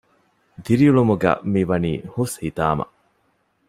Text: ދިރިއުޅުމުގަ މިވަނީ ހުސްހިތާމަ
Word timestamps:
ދިރިއުޅުމުގަ 0.63 1.31
މިވަނީ 1.51 1.93
ހުސްހިތާމަ 2.13 2.85